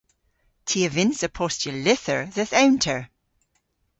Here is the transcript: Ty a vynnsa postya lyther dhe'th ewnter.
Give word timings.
Ty 0.67 0.79
a 0.87 0.89
vynnsa 0.95 1.29
postya 1.37 1.73
lyther 1.85 2.21
dhe'th 2.35 2.55
ewnter. 2.61 3.01